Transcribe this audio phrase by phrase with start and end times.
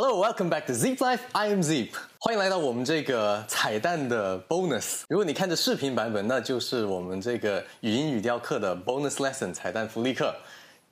[0.00, 1.22] Hello, welcome back to Zip Life.
[1.32, 1.88] I am Zip.
[2.20, 5.00] 欢迎来到我们这个彩蛋的 bonus。
[5.08, 10.32] 如果你看着视频版本，那就是我们这个语音语调课的 bonus lesson 彩蛋福利课。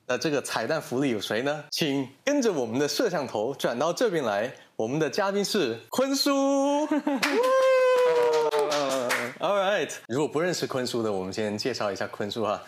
[0.09, 1.63] 那这个彩蛋福利有谁呢？
[1.71, 4.53] 请跟着我们的摄像头转到这边来。
[4.75, 6.33] 我们的嘉宾是坤叔。
[9.39, 12.61] All right，如果不认识坤叔的，我们先介绍一下坤叔哈。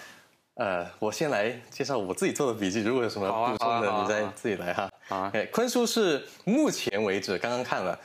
[0.58, 4.90] 呃，我先来介绍我自己做的笔记，如果有什么补充的，你再自己来哈。
[5.06, 7.96] 好，OK，坤叔是目前为止刚刚看了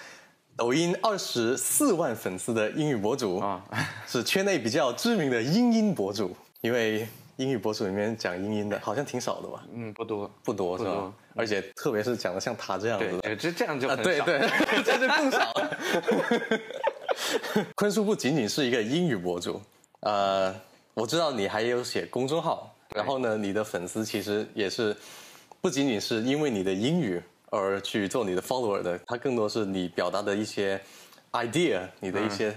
[0.56, 3.66] 抖音二十四万粉丝的英语博主啊，
[4.06, 6.36] 是圈内比较知名的英音博主。
[6.62, 9.66] 因为英语博主里面讲英音的，好像挺少的吧？
[9.74, 11.12] 嗯，不多，不多是吧？
[11.36, 14.26] 而且特别是讲的像他这样子的，对，这这样就啊，很少。
[14.26, 15.78] 对对，这就更少了。
[17.76, 19.60] 坤叔不仅仅是一个英语博主，
[20.02, 20.56] 呃，
[20.94, 24.96] 我知道你还有写公众号，然后呢，你的粉丝其实也是
[25.60, 30.80] 不仅仅是因为你的英语而去做你的 follower 的，他更多是你表达的一些
[31.32, 32.56] idea，你的一些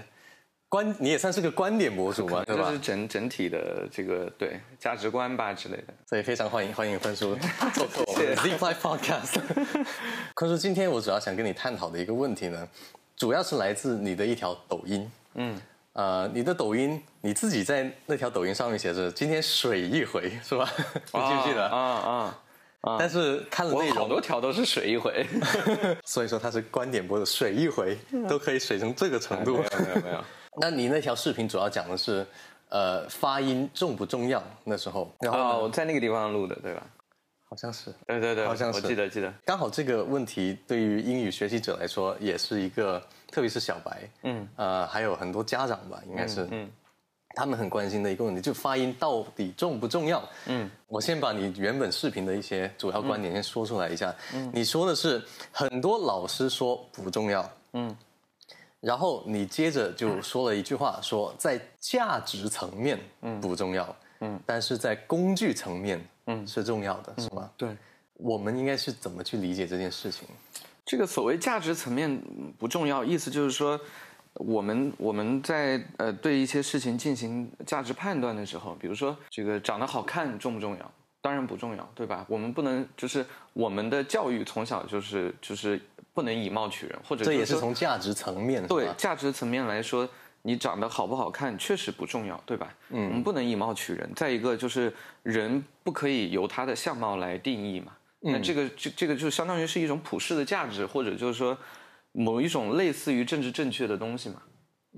[0.69, 2.79] 观，你也算是个观点博主嘛，对吧就是？
[2.79, 5.93] 整整体的这个对价值观吧之类的。
[6.07, 7.35] 所以非常欢迎欢迎坤叔
[7.73, 9.41] 做客我们的 Z Fly Podcast。
[10.35, 12.67] 坤叔，今天我主要想跟你探讨的一个问题呢，
[13.15, 15.09] 主要是来自你的一条抖音。
[15.35, 15.59] 嗯，
[15.97, 20.69] 呃，你的抖音你自己在那条抖音上面写着“今天水一回”是吧？
[21.11, 21.65] 你记不记得？
[21.67, 22.39] 啊啊
[22.81, 22.97] 啊！
[22.99, 25.25] 但是看了我内容，好多条都是水一回。
[26.05, 27.97] 所以说他是观点播的，水一回
[28.29, 29.57] 都可以水成这个程度。
[29.57, 30.23] 没有没有没有。
[30.61, 32.23] 那你那条视频主要讲的是，
[32.69, 34.43] 呃，发音重不重要？
[34.65, 36.83] 那时候，然后哦，我在那个地方录的，对吧？
[37.49, 37.93] 好像是。
[38.05, 39.33] 对对对，好像是我记得记得。
[39.45, 46.69] 刚好这个问题对于英语学习者来说也是一个，特别是小白，嗯呃，还有很多家长吧，应该是，嗯
[47.35, 50.27] 他们很关心的一个问题，就发音到底重不重要？
[50.47, 54.15] 嗯，我先把你原本视频的一些主要观点先说出来一下。
[54.33, 57.95] 嗯，你说的是很多老师说不重要，嗯，
[58.79, 62.97] 然后你接着就说了一句话，说在价值层面
[63.39, 67.49] 不重要，嗯，但是在工具层面，嗯是重要的，是吗？
[67.57, 67.75] 对。
[68.19, 70.27] 我们应该是怎么去理解这件事情？
[70.83, 72.19] 这个所谓价值层面
[72.57, 73.79] 不重要，意思就是说，
[74.33, 80.91] 我们我们在呃对一些事情进行价值判断的时候，比如说这个长得好看重不重要？
[81.21, 82.25] 当然不重要，对吧？
[82.27, 83.23] 我们不能就是
[83.53, 85.79] 我们的教育从小就是就是
[86.13, 90.09] 不能以貌取人，或者这也是从价值层面对价值层面来说，
[90.47, 92.73] 你长得好不好看确实不重要，对吧？
[92.91, 94.09] 嗯，我们不能以貌取人。
[94.15, 97.91] 再一个就是人不可以由他的相貌来定义嘛。
[98.21, 101.57] 那这个这这个就相当于是一种普世的价值，或者就是说
[102.13, 104.41] 某一种类似于政治正确的东西嘛。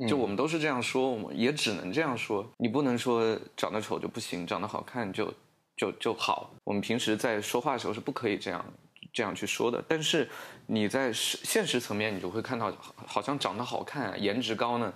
[0.08, 2.48] 就我们都是这样说，我们也只能这样说。
[2.60, 5.34] 你不能说长得丑就不行，长得好看就
[5.76, 6.54] 就就好。
[6.64, 8.64] 我们平时在说话的时候是不可以这样
[9.12, 9.84] 这样去说的。
[9.88, 10.30] 但是
[10.68, 14.94] 你在实现实层面，你就会看到，好好像长得好看、颜值高呢，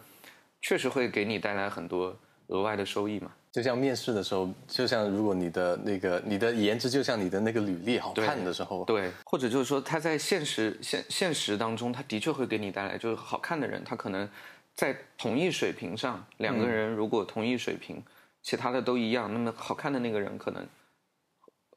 [0.63, 3.31] 确实会给你带来很多额外的收益嘛。
[3.51, 14.27] 就像面试的时候，就像如果你的那个你的颜值就像你的那个履历好看的时候，对，或者就是说他在现实现现实当中，他的确会给你带来就是好看的人，他可能
[14.73, 18.03] 在同一水平上，两个人如果同一水平，
[18.41, 20.65] 其他的都一样，那么好看的那个人可能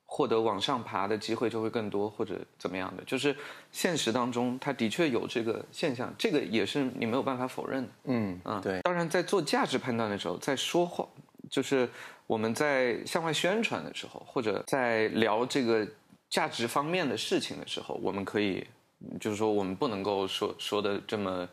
[0.09, 3.37] 获得往上爬的机会就会更多，或者怎么样的，就是
[3.73, 7.89] 现实当中它的确有这个现象，这个也是你没有办法否认的。
[8.05, 11.07] 嗯嗯，对，当然，在做价值判断的时候，在说话，
[11.51, 11.89] 就是
[12.27, 15.87] 我们在向外宣传的时候，或者在聊这个
[16.31, 18.65] 价值方面的事情的时候，我们可以，
[19.21, 21.49] 就是说，我们不能够说说的这么，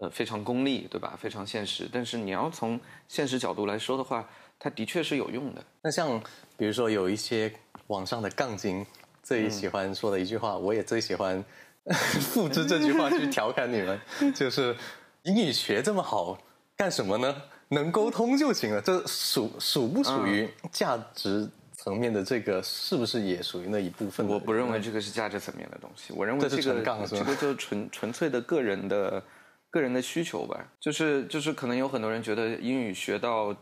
[0.00, 1.16] 呃，非常功利，对吧？
[1.18, 1.88] 非常现实。
[1.90, 5.64] 但是你要从现实角度来说的话，它的确是有用的。
[5.82, 6.22] 那像
[6.56, 7.52] 比如说有一些
[7.88, 8.84] 网上的杠精
[9.22, 11.44] 最喜欢说的一句话，我也最喜欢
[12.20, 14.00] 复制这句话去调侃你们，
[14.34, 14.74] 就是
[15.22, 16.38] 英语学这么好
[16.76, 17.42] 干什么呢？
[17.68, 18.80] 能沟通就行了。
[18.80, 24.26] 这属属不属于价值层面的这个，是不是也属于那一部分？
[24.28, 29.22] 我不认为这个是价值层面的东西，我认为这个纯杠是这个就是纯纯粹的个人的
[29.68, 30.64] 个人的需求吧。
[30.78, 33.54] 就是就是可能有很多人觉得英语学到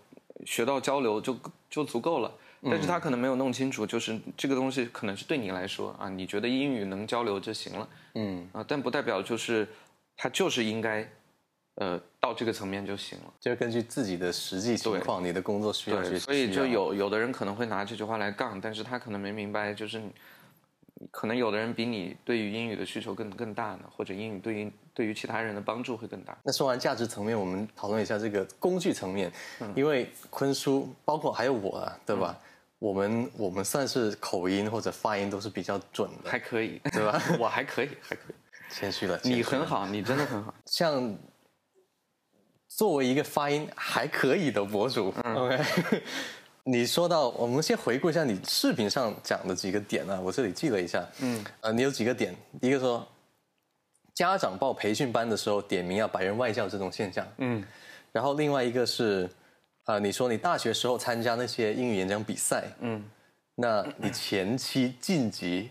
[0.44, 1.35] 学到交流就
[1.70, 2.31] 就足够了，
[2.70, 9.69] 但是他可能没有弄清楚，就是这个东西可能是对你来说啊，你觉得英语能交流就行了，嗯，啊，但不代表就是
[10.16, 11.06] 他就是应该
[11.75, 13.34] 呃到这个层面就行了。
[13.38, 20.00] 就是根据自己的实际情况，你的工作需要对，所以就有有的人可能会拿这句话来杠，但是他可能没明白，就是
[21.11, 26.34] 可能有的人比你对于英语的需求更更大呢，或者英语对于对于其他人的帮助会更大。
[26.43, 29.31] 那说完价值层面，我们讨论一下这个工具层面，
[29.75, 32.38] 因为坤叔包括还有我啊，对吧？
[32.85, 37.19] 我们我们算是口音或者发音都是比较准的，还可以， 对吧？
[37.41, 38.35] 我还可以，还可以。
[38.71, 40.53] 谦虚了，你很好，你真的很好。
[40.67, 41.17] 像
[42.69, 45.65] 作为一个发音还可以的博主，OK，
[46.65, 53.07] 你说到，我们先回顾一下你视频上讲的几个点啊，我这里记了一下，嗯，呃，你有几个点，一个说
[54.13, 57.65] 家长报培训班的时候点名要白人外教这种现象，嗯，
[58.13, 59.31] 然后另外一个是，
[59.85, 63.03] 啊，你说你大学时候参加那些英语演讲比赛，嗯，
[63.55, 65.71] 那你前期晋级。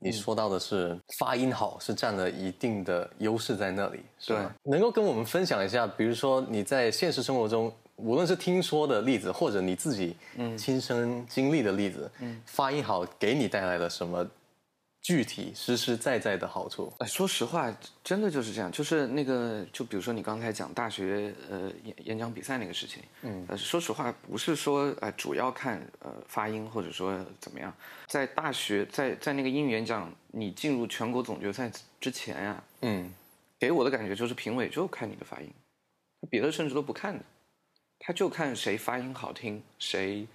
[0.00, 4.54] 你说到的是发音好是占了一定的优势在那里，是吧？
[4.62, 10.16] 能够跟我们分享一下，比如说你在现实生活中，无论是听说的例子，或者你自己
[10.56, 14.24] 亲身经历的例子，嗯发音好给你带来了什么？
[15.00, 17.74] 具体实实在在的好处，哎，说实话，
[18.04, 18.70] 真的就是这样。
[18.70, 27.72] 就是那个，就比如说你刚才讲大学呃演演讲比赛那个事情，嗯，呃，说实话，不是说呃主要看呃发音或者说怎么样，
[28.06, 33.10] 在大学在在那个英语演讲你进入全国总决赛之前呀，嗯，
[33.58, 35.50] 给我的感觉就是评委就看你的发音，
[36.28, 37.24] 别的甚至都不看的，
[37.98, 40.26] 他就看谁发音好听，谁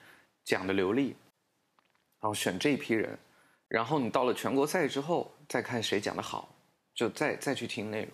[0.44, 1.15] 讲的流利，
[2.19, 3.19] 然后选这一批人。
[3.73, 6.47] 然后你到了全国赛之后，再看谁讲的好，
[6.93, 8.11] 就再再去听内容，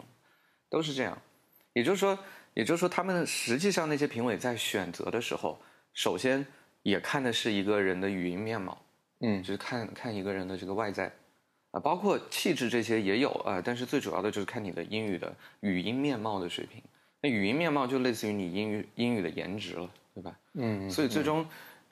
[0.70, 1.22] 都是这样。
[1.74, 2.18] 也就是说，
[2.54, 5.60] 也就是说，他们实际上那些评委在选择的时候，
[5.94, 6.46] 首先
[6.82, 8.82] 也看的是一个人的语音面貌，
[9.20, 11.12] 嗯，就是看看一个人的这个外在，
[11.72, 16.82] 啊，包括气质这些也有啊，但是最主要的就是看你的英语的语音面貌的水平。
[17.20, 20.40] 那语音面貌就类似于你英语英语的颜值了，对吧？
[20.54, 21.46] 嗯，所以最终。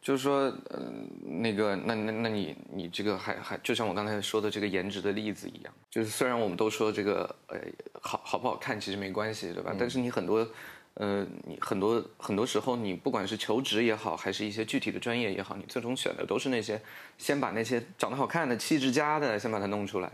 [0.08, 1.06] 就是说，嗯，
[1.42, 7.60] 那个，那那那你你这个还还就像我刚才说的这个颜值的例子一样，就是虽然我们都说这个呃
[8.02, 9.76] 好好不好看其实没关系，对吧？
[9.78, 10.48] 但是你很多，
[10.94, 16.82] 呃，你很多很多时候你不管是求职也好，还是一些具体的专业也好，你最终选的都是那些
[17.18, 20.10] 先把那些长得好看的、气质佳的先把它弄出来，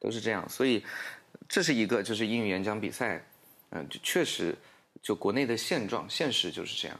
[0.00, 0.48] 都是这样。
[0.48, 0.82] 所以
[1.46, 3.22] 这是一个就是英语演讲比赛，
[3.72, 4.56] 嗯，就确实
[5.02, 6.98] 就国内的现状现实就是这样。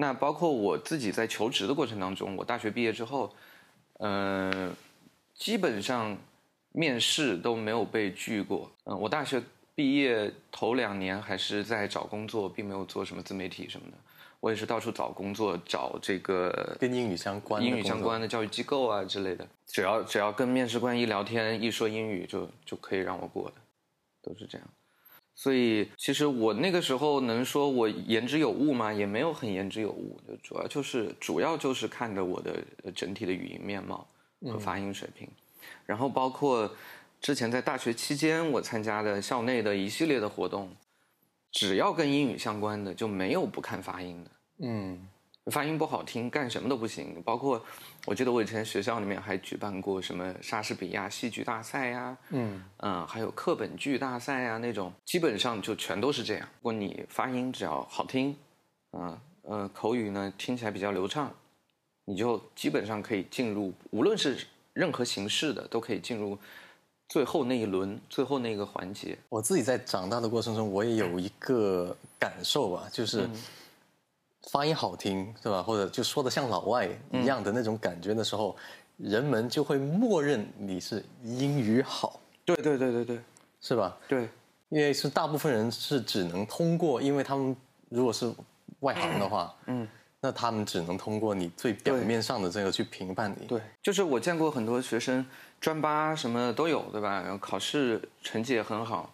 [0.00, 3.34] 那包括我自己在求职的过程当中，我大学毕业之后，
[3.94, 4.72] 呃，
[5.34, 6.16] 基本上
[6.70, 8.70] 面试都没有被拒过。
[8.84, 9.42] 嗯，我大学
[9.74, 13.96] 毕业头两年还是在找工作，并没有做什么自媒体什么的。
[14.38, 19.44] 我也是到处找工作，找这个跟英语相关、英语相关的教育机构啊之类的。
[19.66, 23.56] 只要只要跟面试官一聊天，一说英语，就就可以让我过的，
[24.22, 24.68] 都是这样。
[25.40, 28.92] 所以，其实我那个时候能说我言之有物吗？
[28.92, 32.60] 也没有很言之有物，就主要就是主要就是看着我的
[32.92, 34.04] 整体的语音面貌
[34.42, 35.28] 和发音水平，
[35.86, 36.68] 然后包括
[37.20, 40.74] 之前在大学期间我参加的校内的一系列的活动，
[41.52, 44.30] 只要跟英语相关的就没有不看发音的。
[44.66, 45.06] 嗯。
[45.52, 47.22] 发音不好听，干什么都不行。
[47.24, 47.64] 包括，
[48.08, 56.48] 我记得我以前学校里面还举办过什么莎士比亚戏剧大赛呀，嗯嗯，还有课本剧大赛呀那种，基本上就全都是这样。
[56.60, 58.34] 如果你发音只要好听，
[58.92, 61.30] 啊呃口语呢听起来比较流畅，
[62.06, 64.38] 你就基本上可以进入，无论是
[64.72, 66.38] 任何形式的，都可以进入
[67.10, 69.18] 最后那一轮最后那个环节。
[69.28, 73.28] 我自己在长大的过程中，我也有一个感受吧，就是。
[74.50, 75.62] 发音好听是吧？
[75.62, 78.56] 或者就说的像老外一样的那种感觉的时候，
[78.96, 82.20] 人们就会默认你是英语好。
[82.44, 83.20] 对对对对对，
[83.60, 83.96] 是吧？
[84.08, 84.28] 对，
[84.70, 87.54] 因为是大部分人是只能通过，因为他们
[87.90, 88.32] 如果是
[88.80, 89.86] 外行的话，嗯，
[90.20, 93.46] 那他们只能通过你最表面上的这个去评判你。
[93.46, 95.24] 对，就是我见过很多学生
[95.60, 97.20] 专八什么都有，对吧？
[97.20, 99.12] 然后考试成绩也很好，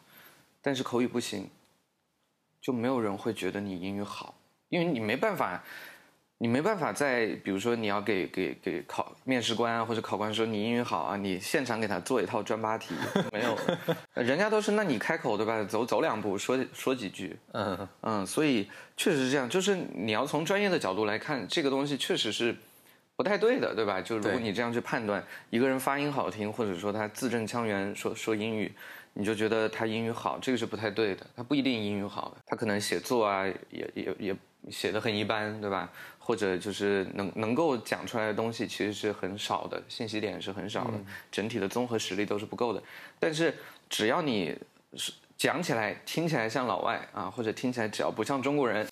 [0.63, 1.51] 但是口语不行，
[2.61, 4.33] 就没有人会觉得你英语好。
[4.75, 5.63] 因为你没办法，
[6.39, 12.93] 你没办法在比如说你要给给给考面试官啊或者考官说你英语好啊，你现场给他做一套专八题
[13.33, 13.57] 没有，
[14.21, 15.63] 人家都是那你开口对吧？
[15.63, 22.53] 走走两步说说几句，嗯嗯，所以确实是这样，就是你要从专业的角度来看这个东西确实是
[23.15, 24.01] 不太对的，对吧？
[24.01, 28.75] 就如果你这样去判断一个人发音好听或者说他字正腔圆说说英语。
[29.17, 31.25] 你就觉得他英语好，这个是不太对的。
[31.37, 34.37] 他不一定英语好，他可能写作啊也也也
[34.71, 35.91] 写的很一般，对吧？
[36.19, 40.93] 或者就是能能够讲出来的东西其实是很少的，信息点是很少的，
[41.31, 42.83] 整体的综合实力都是不够的。
[43.19, 43.55] 但是
[43.89, 44.57] 只要你
[44.95, 48.87] 是讲起来听起来像老外啊，或者听起来只要不像中国人，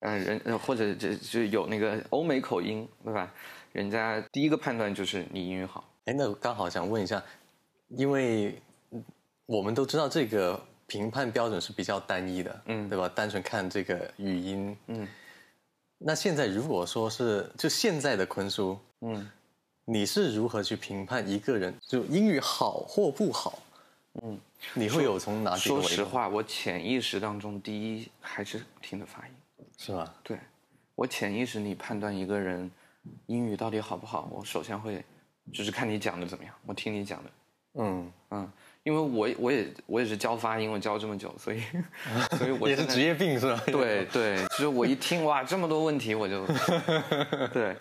[0.00, 3.32] 嗯 人或者就就有那个欧美口音，对吧？
[3.72, 5.88] 人家第一个判断就是你英语好。
[6.04, 7.22] 哎，那刚好想问一下，
[7.88, 8.60] 因为。
[9.46, 10.58] 我们都知道这个
[10.92, 13.08] 评判标准是比较单一的，嗯，对吧？
[13.08, 15.08] 单纯看这个语音，嗯，
[15.96, 19.26] 那现在如果说是就现在的坤叔，嗯，
[19.86, 23.58] 你是如何去评判一个人就英语好或不好？
[24.22, 24.38] 嗯，
[24.74, 25.56] 你会有从哪？
[25.56, 29.34] 说实话，我潜意识当中第一还是听的发音，
[29.78, 30.14] 是吧？
[30.22, 30.38] 对，
[30.94, 32.70] 我潜意识里判断一个人
[33.28, 35.02] 英语到底好不好，我首先会
[35.54, 37.30] 就是看你讲的怎么样，我听你讲的，
[37.76, 38.52] 嗯嗯，
[38.84, 41.62] 因为我我也我也是教发音，我教这么久，所以
[42.38, 43.62] 所以我也是职业病是吧？
[43.66, 46.46] 对对，就是我一听哇这么多问题，我就
[47.52, 47.76] 对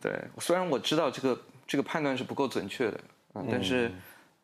[0.00, 3.00] 对，虽然我知道这个这个判断是不够准确的
[3.32, 3.90] 啊，但是。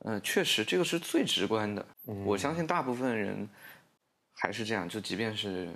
[0.05, 1.87] 嗯，确实，这个是最直观的。
[2.25, 3.49] 我相信大部分人
[4.33, 5.69] 还是这样，就即便是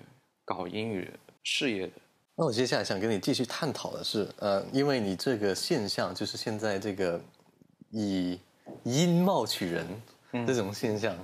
[0.44, 1.08] 搞英语
[1.44, 1.92] 事业的。
[2.34, 7.20] 那我接下来想跟你继续探讨的是，呃，因为你这个现象，就是现在这个
[7.90, 8.36] 以
[8.84, 9.86] 音貌取人
[10.46, 11.14] 这种现象，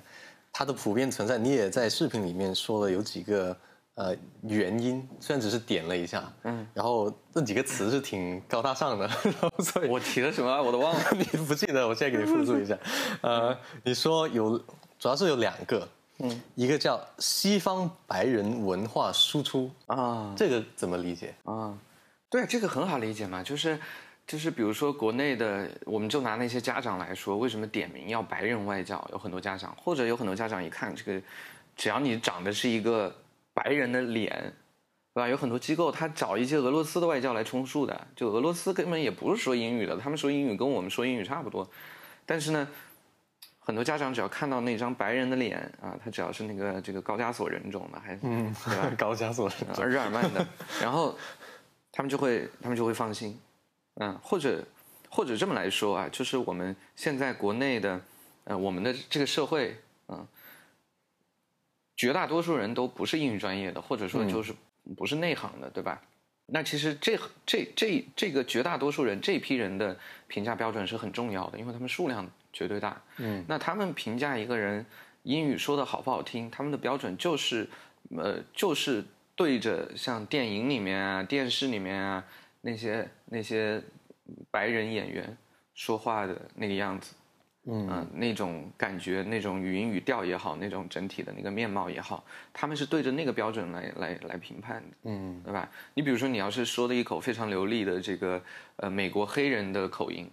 [0.52, 1.38] 它的普遍存在。
[1.38, 3.56] 你也在视频里面说了有几个。
[3.94, 11.86] 呃，原因虽然只是点了一下，嗯，然后那几个词是挺高大上的， 然后所以我提了什么我都忘了， 你不记得？
[11.86, 12.76] 我现在给你复述一下。
[13.20, 14.58] 呃，你说有，
[14.98, 15.86] 主要是有两个，
[16.20, 21.76] 嗯，一个叫西方白人文化输出啊，这个怎么理解啊？
[22.30, 23.78] 对，这个很好理解嘛，就是
[24.26, 29.06] 就是比如说国内的，我们就拿那些家长来说，为什么点名要白人外教？
[29.12, 31.22] 有很多家长，或者有很多家长一看这个，
[31.76, 33.14] 只要你长得是一个。
[33.54, 34.30] 白人的脸，
[35.12, 35.28] 对吧？
[35.28, 38.06] 有很多机构，他找一些俄罗斯的外教来充数的。
[38.16, 41.70] 就俄罗斯根本也不是说英语的，他们说英语跟我们说英语差不多。
[42.24, 42.66] 但是呢，
[43.58, 48.90] 很多家长只要看到那张白人的脸啊，他只要是那个这个高加索人种的，还是嗯，对吧？
[48.96, 50.48] 高加索人种，日耳曼的，
[50.80, 51.14] 然后
[51.92, 53.38] 他们就会他们就会放心，
[53.94, 54.64] 嗯，或者
[55.08, 58.00] 或者这么来说啊，就是我们现在国内的
[58.44, 59.76] 呃，我们的这个社会，
[60.08, 60.26] 嗯。
[61.94, 64.52] 绝大多数人都不是英语专业的，或者说就是
[64.96, 66.02] 不是内行的，对吧？
[66.46, 69.96] 那其实这这这这个绝大多数人这批人的
[70.26, 73.00] 评价标准是很重要的，因为他们数量绝对大。
[73.18, 74.84] 嗯，那他们评价一个人
[75.22, 77.68] 英语说的好不好听，他们的标准就是，
[78.16, 79.04] 呃，就是
[79.36, 82.24] 对着像电影里面啊、电视里面啊
[82.62, 83.82] 那些那些
[84.50, 85.36] 白人演员
[85.74, 87.14] 说话的那个样子。
[87.64, 95.70] 嗯，那种感觉，那种语音语调也好，那种整体的那个面貌也好，他们是对着那个标准来来来评判的，嗯，对吧？
[95.94, 98.42] 你比如说，你要是说的一口非常流利的这个
[98.78, 100.28] 呃美国黑人的口音，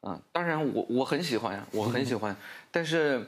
[0.00, 2.34] 啊，当然我我很喜欢，我很喜欢，
[2.72, 3.26] 但是，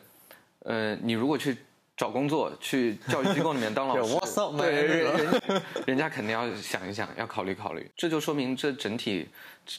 [0.60, 1.54] 呃，你如果去。
[2.02, 4.18] 找工作去教育机构里面当老师，
[4.58, 5.40] 对人，
[5.86, 7.88] 人家肯定要想一想，要考虑考虑。
[7.96, 9.28] 这就说明这整体，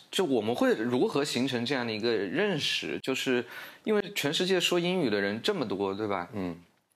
[0.09, 2.97] 就我们会如何形成这样的一个认识？
[3.01, 3.43] 就是
[3.83, 6.29] 因为全世界说英语的人这么多，对吧？
[6.31, 6.55] 嗯，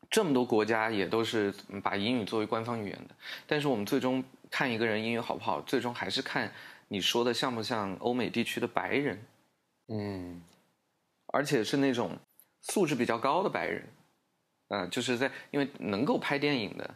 [0.09, 1.53] 这么多国家也都是
[1.83, 3.13] 把英语作为官方语言的。
[3.45, 6.49] 但是我们最终看一个人英语好不好，最终还是看
[6.87, 9.21] 你说的像不像欧美地区的白人，
[9.89, 10.41] 嗯，
[11.33, 12.17] 而且是那种
[12.61, 13.83] 素质比较高的白人。
[14.69, 16.95] 嗯，就是在因为能够拍电影的，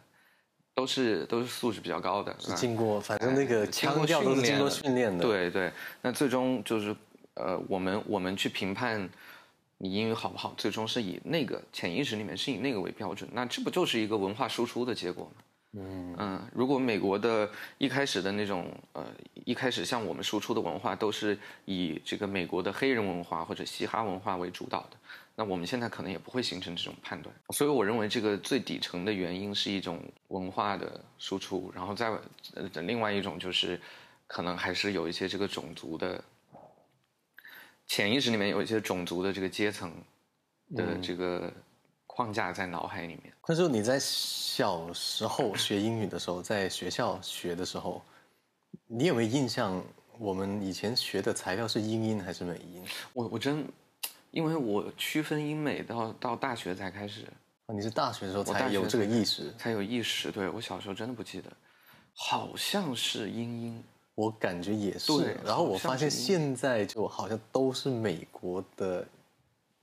[0.74, 5.22] 都是都是素质比较高的，是经过反正那个腔调都是经过训练的。
[5.22, 6.94] 对对，那最终就是
[7.34, 9.08] 呃，我们我们去评判
[9.78, 15.42] 你英语好不好，最终是以那个潜意识里面是以那个为标准，那这不就是一个文化输出的结果吗？
[15.74, 17.48] 嗯嗯，如果美国的
[17.78, 19.06] 一开始的那种呃，
[19.46, 24.96] 一开始向我们输出的文化都是以这个美国的黑人文化或者嘻哈文化为主导的。
[25.34, 29.98] 那我们现在可能也不会形成这种判断，所以我认为这个最底层的原因是一种
[30.28, 32.10] 文化的输出，然后再
[32.54, 33.80] 呃另外一种就是，
[34.26, 36.22] 可能还是有一些这个种族的
[37.86, 39.90] 潜意识里面有一些种族的这个阶层
[40.76, 41.50] 的这个
[42.06, 43.32] 框架在脑海里面。
[43.40, 48.02] 可是你在小时候学英语的时候，在学校学的时候，
[48.86, 49.82] 你有没有印象？
[50.18, 52.84] 我们以前学的材料是英音还是美音？
[53.14, 53.66] 我我真。
[54.32, 57.26] 因为我区分英美到到大学才开始，
[57.66, 60.32] 啊，你是大学的时候才有这个意识，才有意识。
[60.32, 61.52] 对我小时候真的不记得，
[62.14, 63.84] 好像是英英，
[64.14, 65.12] 我感觉也是。
[65.12, 69.06] 对，然后我发现现在就好像都是美国的，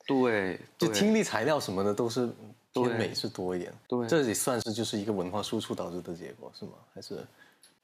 [0.07, 2.27] 对，就听力材料什么的都是
[2.73, 3.71] 偏美是多一点。
[3.87, 6.71] 对，这也算是就是一个文化输出导致的结果是吗？
[6.95, 7.23] 还是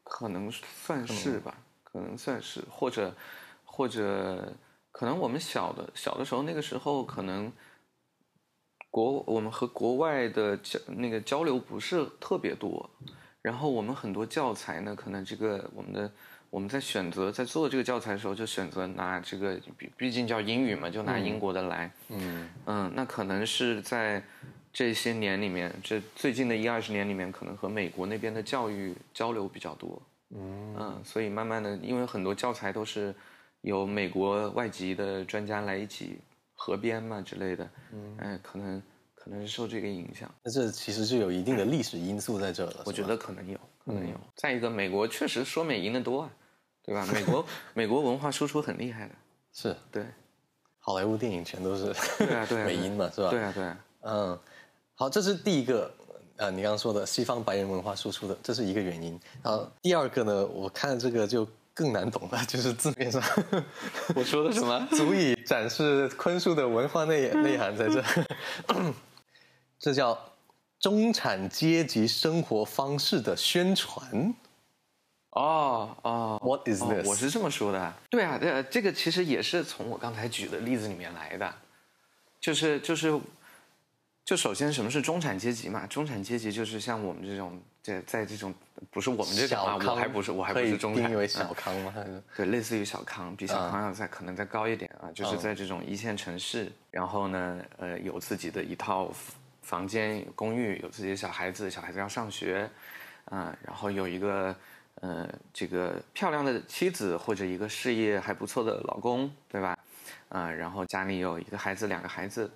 [0.03, 3.13] 可能算是吧，可能算是，或者
[3.63, 4.51] 或者。
[4.97, 7.51] 可能我们小的小的时候，那个时候可能
[8.89, 12.89] 国我们和国外的交那个交流不是特别多，
[13.41, 16.09] 然后我们很多教材呢，可能这个我们的
[16.49, 24.23] 我们在选择在做这个教材的时候，就选择拿这个毕毕竟叫英语嘛，就拿英国的来，嗯嗯，那可能是在
[24.71, 33.13] 这些年里面，这最近的一二十年里面，可能和美国那边的教育交流比较多，嗯嗯，所以慢慢的，因为很多教材都是
[33.65, 36.19] 由美国外籍的专家来一起
[36.53, 38.81] 合编嘛之类的，嗯，哎，可能
[39.15, 40.29] 可能是受这个影响。
[40.43, 42.83] 那这其实是有一定的历史因素在这了。
[42.85, 44.15] 我觉得可能有，可能有。
[44.35, 46.31] 再一个，美国确实说美赢的多啊，
[46.83, 47.07] 对吧？
[47.11, 49.15] 美国 美国文化输出很厉害的，
[49.51, 50.05] 是对。
[50.77, 53.29] 好莱坞电影全都是对啊对 美音嘛，是吧？
[53.31, 53.85] 对啊对啊。
[54.01, 54.39] 嗯，
[54.93, 55.91] 好，这是第一个，
[56.37, 59.19] 呃，你刚刚说的西方白人文化输出的，这是一个原因。
[59.41, 63.21] 然后第二个呢，我看这个就更难懂了， 就是字面上
[64.15, 68.03] 我说的什么， 足以展示坤叔的文化内内涵在这，
[69.77, 70.17] 这叫
[70.79, 74.33] 中产阶级生活方式的宣传。
[75.31, 77.05] 哦哦，What is this？
[77.05, 77.93] 我是这么说的。
[78.09, 81.53] 对啊，呃，这个其实也是从我刚才举的例子里面来的，
[82.39, 83.19] 就是就是，
[84.23, 85.85] 就首先什么是中产阶级嘛？
[85.87, 88.51] 中产阶级就是像我们这种，在在这种
[88.89, 91.93] 不是我们这种啊，我还不是我还不是中产，因为小康吗？
[92.35, 99.11] 对，类似于小康，比小康要再可能再高一点啊，就是在这种一线城市，然后呢，呃，有自己的一套
[99.61, 102.67] 房间公寓，有自己的小孩子，小孩子要上学，
[103.25, 104.55] 啊，然后有一个。
[105.01, 109.77] 呃，这个漂亮的妻子或者一个事业还不错的老公，对吧？
[110.29, 112.49] 啊，然后家里有一个孩子、两个孩子，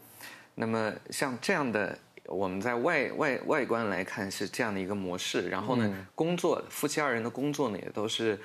[0.55, 5.49] 那么像这样的，我们在外外外观来看是这样的一个模式。
[5.49, 8.39] 然后呢，工作夫妻二人的工作呢也都是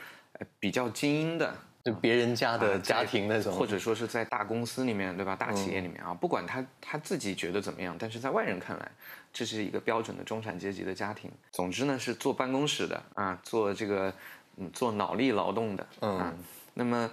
[0.59, 1.55] 比较精英的。
[1.85, 5.37] 就别人家的家庭那种，或者说是在大公司里面，对吧？
[5.37, 8.91] 大企业里面啊，不管他他自己觉得怎么样，但是在外人看来，
[9.35, 11.31] 这是一个标准的中产阶级的家庭。
[11.53, 14.11] 总之呢，是坐办公室的啊，做这个
[14.57, 16.35] 嗯，做脑力劳动的啊。
[16.73, 17.11] 那么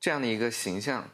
[0.00, 1.06] 这样的一个形象，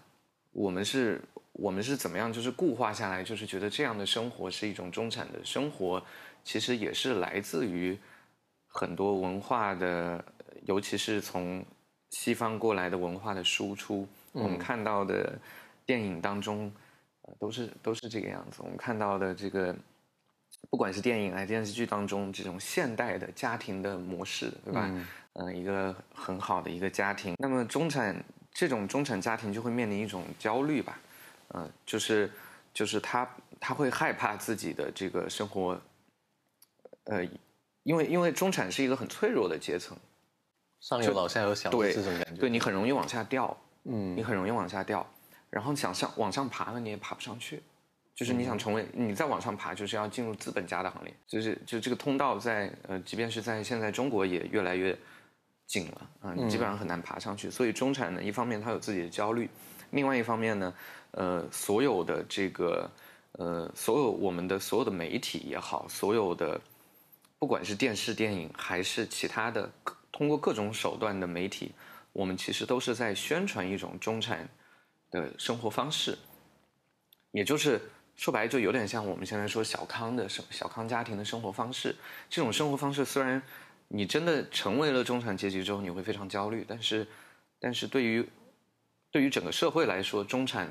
[0.53, 1.21] 我们是
[1.55, 6.01] 我们是怎么样就是固化下来，就是觉得这样的生活是一种中产的生活，
[6.45, 7.99] 其实也是来自于
[8.69, 10.25] 很多文化的，
[10.67, 11.65] 尤其是从。
[12.11, 15.37] 西方过来的文化的输出，我们看到的
[15.85, 16.73] 电影当中，
[17.41, 18.61] 都是都是这个样子。
[18.63, 19.75] 我们看到的这个，
[20.71, 24.89] 不管是电影还是电视剧当中，这种现代的家庭的模式，对吧？
[25.33, 27.35] 嗯，一个很好的一个家庭。
[27.37, 28.15] 那么中产
[28.53, 30.97] 这种中产家庭就会面临一种焦虑吧？
[31.55, 32.31] 嗯，就是
[32.73, 33.29] 就是他
[33.61, 35.81] 他会害怕自己的这个生活，
[37.05, 37.25] 呃，
[37.85, 39.97] 因为因为中产是一个很脆弱的阶层。
[40.81, 45.07] 上有老下有小，对这种感觉，对你很容易往下掉，嗯，你很容易往下掉，
[45.49, 47.63] 然后想上往上爬呢，你也爬不上去，
[48.15, 54.95] 就是你想成为你再往上爬，就是要进入资本家的行列，就是就这个通道在呃，即便是在现在中国也越来越
[55.67, 57.51] 紧了啊，你基本上很难爬上去。
[57.51, 59.49] 所以中产呢，一方面他有自己的焦虑，
[59.91, 60.75] 另外一方面呢，
[61.13, 62.91] 呃，所有的这个
[63.33, 66.61] 呃，所有我们的所有的媒体也好，所有的
[67.39, 69.71] 不管是电视、电影还是其他的。
[70.17, 71.73] 通过各种手段的媒体，
[72.13, 74.49] 我们其实都是在宣传一种中产
[75.11, 76.17] 的生活方式，
[77.33, 77.83] 也就是
[78.15, 81.97] 说白，就有点像我们现在说小康的生小康家庭的生活方式。
[82.31, 83.43] 这种生活方式虽然
[83.89, 87.05] 你真的成为了中产阶级之后，你会非常焦虑，但是，
[87.59, 88.25] 但是对于
[89.15, 90.69] 对于整个社会来说，中产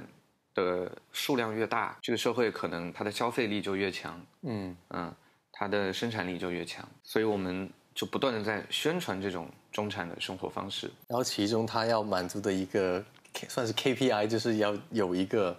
[0.54, 5.16] 的数量越大，这个社会可能它的消费力就越强，嗯嗯，
[5.54, 7.72] 它的生产力就越强，所以我们。
[7.96, 13.06] 就不断的在宣传这种中产的生活方式，然后其中他要满足的一个
[13.48, 15.56] 算是 KPI，就是要有一个，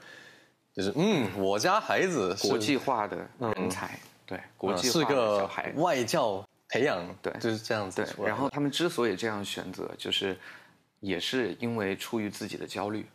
[0.74, 8.04] 就是嗯，我家孩子国际化的人才，对，国际是个外教培养，对，就是这样子。
[8.04, 10.36] 对，然后他们之所以这样选择，就是
[11.04, 13.06] 也是因为出于自己的焦虑，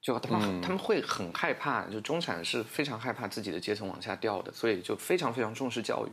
[0.00, 6.10] 就他们他们会很害怕，就中产是非常害怕自己的阶层往下掉的，所以就非常非常重视教育，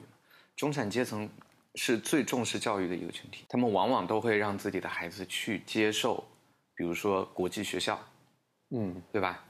[0.55, 1.29] 中产阶层。
[1.75, 6.23] 是最重视教育的一个群体，他们往往都会让自己的孩子去接受，
[6.75, 7.99] 比如说国际学校，
[8.69, 9.43] 嗯，对吧？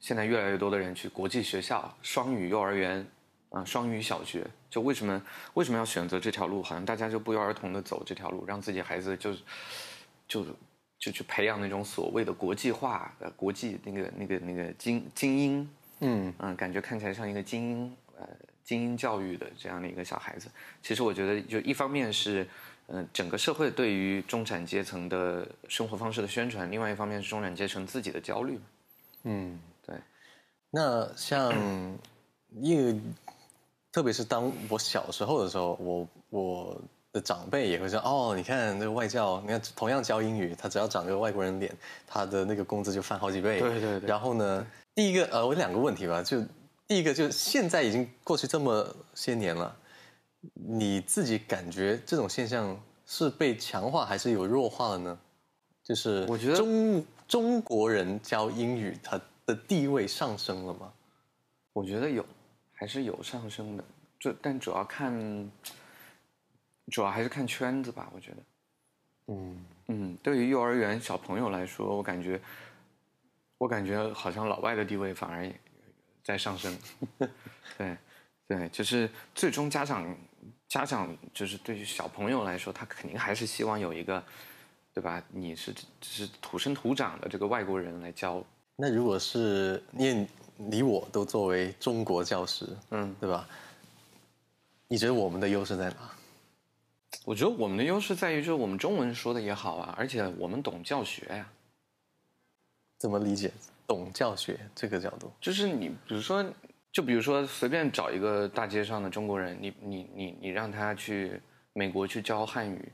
[0.00, 3.06] 现在越来越多的人去国际学校、双语幼儿园，
[3.50, 5.22] 啊，双语小学，就为什么
[5.54, 6.60] 为什么要选择这条路？
[6.64, 9.32] 好像大家就不约而同的走这条路，让自己孩子就
[10.26, 10.44] 就
[11.02, 18.26] 就去培养那种所谓的国际化、呃，国际那个那个那个精精英，嗯嗯，感觉看起来像一个精英，呃。
[18.64, 20.48] 精英教育的这样的一个小孩子，
[20.80, 22.46] 其实我觉得，就一方面是，
[22.86, 28.60] 嗯，整个社会对于中产阶层的生活方式的宣传；，另外一方面是中产阶层自己的焦虑。
[29.24, 29.96] 嗯，对。
[30.70, 31.52] 那像，
[32.60, 33.00] 因为
[33.90, 36.82] 特别是当我小时候的时候，我我
[37.12, 41.74] 的长辈也会说：“哦，你看那个外教，你看同样教英语，他只要长个外国人脸，
[42.06, 44.08] 他的那个工资就翻好几倍。”对对对。
[44.08, 46.42] 然后呢，第一个呃，我两个问题吧，就。
[46.88, 49.74] 第一个就是现在已经过去这么些年了，
[50.52, 55.18] 你自己感觉这种现象是被强化还是有弱化了呢？
[55.82, 60.92] 就是我觉得中中国人教英语，他的地位上升了吗？
[61.72, 62.22] 我觉得有，
[62.74, 63.84] 还是有上升的。
[64.20, 65.50] 就但主要看，
[66.90, 68.10] 主要还是看圈子吧。
[68.14, 68.36] 我觉得，
[69.28, 72.40] 嗯嗯，对于幼儿园小朋友来说，我感觉，
[73.58, 75.50] 我感觉好像老外的地位反而
[76.22, 76.76] 在上升。
[77.78, 77.96] 对，
[78.48, 80.16] 对，就是最终家长
[80.68, 84.22] 家长就是对于小朋友来说，他肯定还是希望有一个，
[84.92, 85.22] 对吧？
[85.28, 88.44] 你是是土生土长的这个外国人来教。
[88.76, 93.48] 那如果是因为你我都作为中国教师，嗯，对吧？
[94.88, 95.96] 你觉得我们的优势在哪？
[97.24, 101.48] 我觉得我们的优势在于，就是我们中文说的也好啊，而且我们懂教学呀。
[102.98, 103.50] 怎么理解
[103.86, 105.30] 懂教学这个角度？
[105.40, 106.44] 就是你，比如说，
[106.92, 111.40] 就比如说，随便找一个大街上的中国人，你你你你让他去
[111.72, 112.92] 美国去教汉语，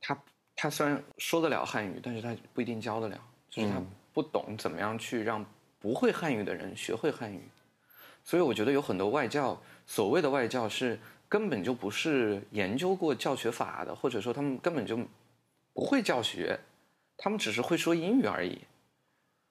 [0.00, 0.16] 他
[0.54, 5.44] 他虽然说得了汉语，但是他不一定教得了，就是他不懂怎么样去让
[5.80, 7.42] 不会汉语的人学会汉语。
[8.22, 10.98] 所以我觉得有很多外教，所谓的外教是
[11.34, 14.96] 根本就不是研究过教学法的，或者说他们根本就
[15.72, 16.56] 不会教学，
[17.16, 18.56] 他们只是会说英语而已，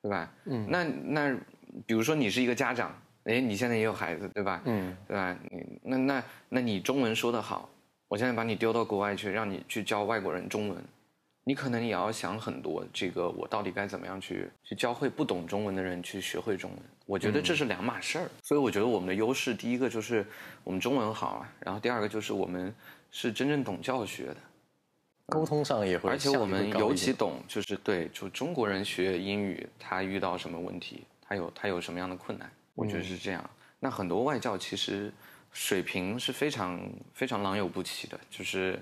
[0.02, 0.32] 对吧？
[0.46, 1.38] 嗯，那那
[1.86, 4.62] 比如说你是一个家长，哎，你现在也有孩子，对吧？
[4.64, 5.38] 嗯，对吧？
[5.52, 7.70] 你那那那你中文说得好，
[8.08, 10.82] 我现在把你丢到国外去，让你去教外国人中文，
[11.46, 16.80] 你可能也要想很多，这个我到底该怎么样去去教会不懂中文的人去学会中文？
[17.06, 18.30] 我觉得这是两码事儿。
[18.42, 20.26] 所以我觉得我们的优势，第一个就是
[20.64, 22.74] 我们中文好啊，然后第二个就是我们
[23.12, 24.38] 是真正懂教学的，
[25.26, 33.50] 沟通上也会，而且我们尤其懂，就是对，就中国人学英语，他遇到什么问题，他有他有什么样的困难，我觉得是这样。
[33.82, 35.12] 那很多外教其实
[35.52, 36.82] 水平是非常
[37.14, 38.82] 非常良莠不齐的，就是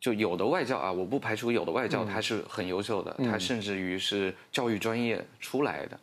[0.00, 5.98] 就有的外教啊，我不排除有的外教他是很优秀的，他甚至于是教育专业出来的，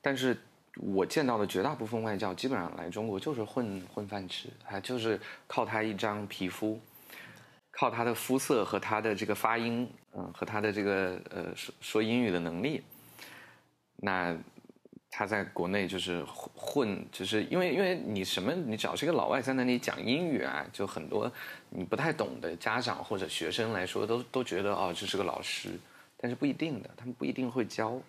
[0.00, 0.36] 但是
[0.76, 6.80] 我见到的绝大部分外教基本上来中国就是混混饭吃，他就是靠他一张皮肤。
[7.74, 12.82] 靠他的肤色和他的这个发音，嗯，和他的这个呃说说英语的能力，
[13.96, 14.36] 那
[15.14, 16.24] 他在国内就是
[16.56, 21.30] 混，就是因为因为你什么，你只要是一个老外在那里讲英语啊，就很多
[21.68, 25.78] 你不太懂的家长或者学生来说，都都觉得哦这是个老师，
[26.16, 28.00] 但是不一定的，他们不一定会教，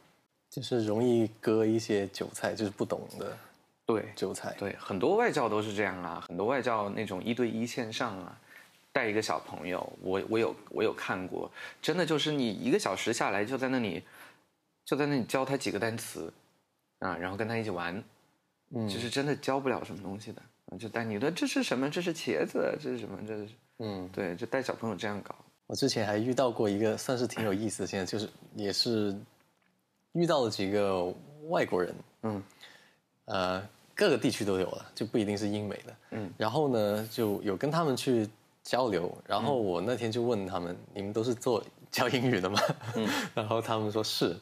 [0.49, 3.37] 就是容易割一些韭菜，就是不懂的
[3.85, 4.55] 对韭菜。
[4.57, 8.39] 对，很多外教都是这样啊，很多外教那种一对一线上啊。
[8.95, 14.03] 带一个小朋友，我我有我有看过，真的就是你一个小时下来就在那里，
[14.85, 16.31] 就在那里教他几个单词，
[17.03, 18.03] 啊，然后跟他一起玩，
[18.75, 20.41] 嗯，就是真的教不了什么东西的，
[20.79, 21.89] 就带你的这是什么？
[21.89, 23.19] 这是茄子，这是什么？
[23.27, 25.35] 这是嗯，对，就带小朋友这样搞。
[25.67, 29.15] 我之前还遇到过一个算是挺有意思的，现在就是也是
[30.13, 31.13] 遇到了几个
[31.49, 32.43] 外国人，嗯，
[33.25, 38.29] 呃，各个地区都有了，就不一定是英美的，嗯，然后呢，就有跟他们去。
[38.65, 41.61] 交流，然后我那天就问他们：“你们都是做
[41.91, 42.57] 教英语的吗？”
[42.95, 44.37] 嗯， 然后他们说是。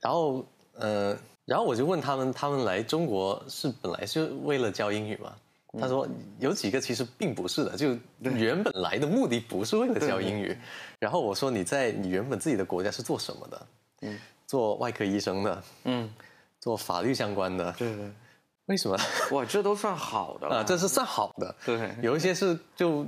[0.00, 5.32] 然后呃，然后我就问他们：“他们来中国是本来是为了教英语吗？”
[5.80, 6.06] 他说
[6.38, 10.56] ：“有几个其实并不是的，就原本来的目的不是为了教英语。
[11.00, 13.66] ”然后我说：“你在你原本自己的国家是做什么的？”
[14.02, 15.62] 嗯，做外科医生的。
[15.84, 16.12] 嗯，
[16.60, 17.72] 做法律相关的。
[17.78, 18.10] 对对。
[18.66, 18.96] 为什么？
[19.32, 20.62] 哇，这都算好的啊！
[20.62, 21.54] 这是算好的。
[21.66, 23.04] 对，有一些是就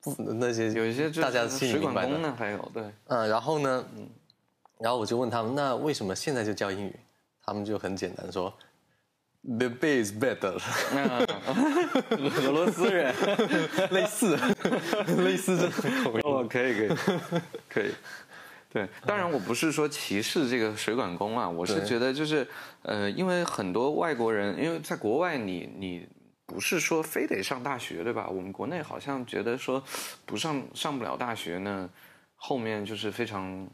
[0.00, 2.32] 不那些，有一些大家心里明白的。
[2.32, 4.08] 还有对，嗯，然后呢，嗯，
[4.78, 6.96] 然后我就问他们，那为什么现在就教英语？
[7.50, 8.56] 他们就很简单说
[9.42, 10.54] ，The is better。
[12.46, 13.12] 俄罗斯人，
[13.90, 14.38] 类似，
[15.24, 16.20] 类似这种口音。
[16.22, 16.88] 哦，可以，可以，
[17.68, 17.90] 可以。
[18.72, 22.46] 对，当然我不是说歧视这个水管工啊，我是觉得就是，
[22.82, 26.06] 呃，因为很多外国人，因为在国外你你
[26.46, 28.28] 不是说非得上大学对吧？
[28.28, 29.82] 我们国内好像觉得说
[30.24, 31.90] 不上上不了大学呢，
[32.36, 33.68] 后面就是非常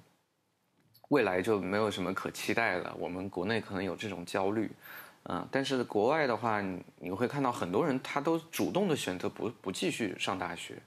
[1.08, 2.94] 未来就没有什么可期待了。
[2.98, 4.70] 我们国内可能有这种焦虑，
[5.24, 6.60] 嗯，但是国外的话，
[6.98, 10.80] 你会看到很多人他都主动的选择不不继续上大学，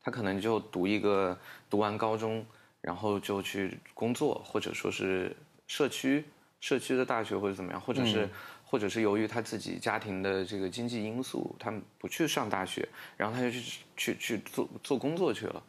[0.00, 1.38] 他可能就读一个
[1.70, 2.44] 读完高中。
[2.82, 5.36] 然后就去工作，或者说是
[5.68, 6.24] 社区
[6.58, 8.28] 社区的大学或者怎么样，或者是
[8.64, 15.62] 或者是由于他自己家庭的这个经济因素，他不去上大学，然后他就去去去做做工作去了。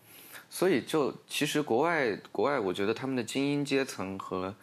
[0.54, 4.54] 所以就其实国外国外，我觉得他们的精英阶层和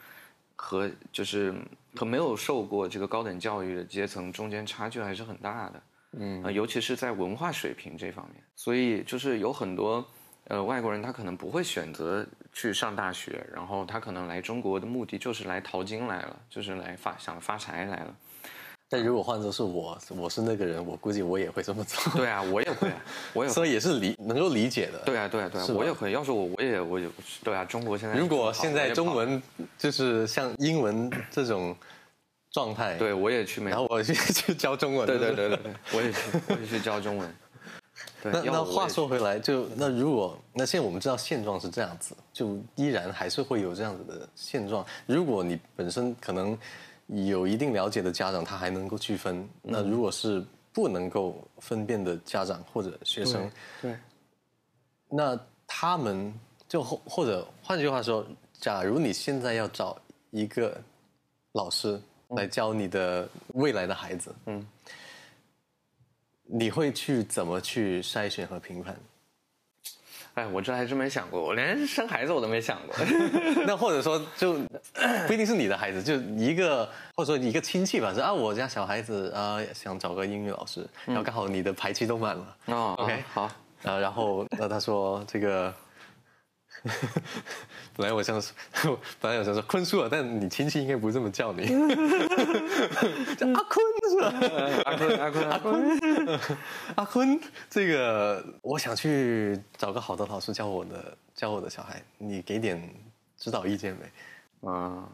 [0.55, 1.53] 和就是
[1.96, 5.83] 和没有受过这个高等教育的阶层中间差距还是很大的。
[6.12, 10.07] 嗯，尤其是在文化水平这方面，所以就是有很多
[10.44, 18.14] 呃外国人他可能不会选择去上大学，然后他可能来中国的目的就是来淘金来了，就是来发想发财来了。
[18.92, 22.12] 但如果换作是我，我是那个人，我估计我也会这么做。
[22.14, 22.90] 对啊，我也会，
[23.33, 24.98] 我也所以也是理能够理解的。
[25.05, 26.11] 对啊，对啊，对啊，我也会。
[26.11, 27.09] 要是我，我也，我也，
[27.44, 29.40] 对啊，中国现在如果现在中文
[29.79, 31.72] 就是像英文这种
[32.50, 35.07] 状态，对我也去美，然后我去去教中文。
[35.07, 37.35] 对对对对对，我也去，我也去教中文。
[38.24, 44.85] 那那话说回来，就那如果那现在我们知道现状是这样子，就依然还是会有这样子的现状。
[45.07, 46.59] 如果你本身可能。
[47.12, 49.49] 有一定了解的家长，他还能够区分。
[49.62, 53.51] 那如果是不能够分辨的家长或者学生，
[53.83, 53.96] 对，
[55.09, 56.33] 那他们
[56.68, 58.25] 就或或者换句话说，
[58.61, 60.81] 假如你现在要找一个
[61.53, 64.64] 老师来教你的未来的孩子，嗯，
[66.44, 68.96] 你会去怎么去筛选和评判？
[70.40, 72.96] 哎，我这还真没想过，我连生孩子我都没想过。
[73.66, 74.55] 那或者说，就
[75.26, 82.57] 不一定是你的孩子，就一个或者说一个亲戚吧，说啊，我家小孩子啊想找个英语老师，然后刚好你的排期都满了。
[82.66, 83.50] 哦，OK，好。
[83.83, 85.74] 呃，然后那他说这个。
[87.97, 88.55] 本来我想说，
[89.21, 91.66] 本来我想说坤叔啊，但你亲戚应该不是这么叫你，
[93.37, 94.33] 叫阿坤是吧？
[94.87, 96.40] 阿坤阿坤阿坤
[96.97, 102.83] 阿坤，这个我想去找个好的老师教我的教我的小孩，你给点
[103.37, 104.12] 指导意见呗？
[104.69, 105.09] 啊，